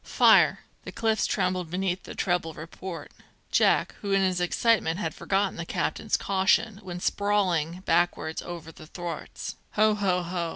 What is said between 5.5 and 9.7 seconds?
the captain's caution, went sprawling backwards over the thwarts.